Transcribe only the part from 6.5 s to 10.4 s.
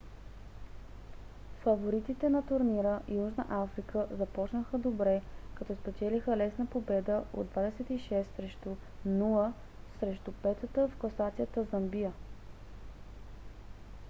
победа от 26– 00 срещу